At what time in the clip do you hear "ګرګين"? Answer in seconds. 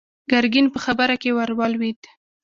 0.31-0.67